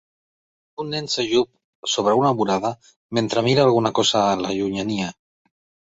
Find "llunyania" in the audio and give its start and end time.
4.61-5.15